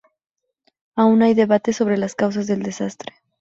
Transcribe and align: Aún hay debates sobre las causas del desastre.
Aún 0.95 1.21
hay 1.21 1.35
debates 1.35 1.75
sobre 1.77 1.95
las 1.95 2.15
causas 2.15 2.47
del 2.47 2.63
desastre. 2.63 3.13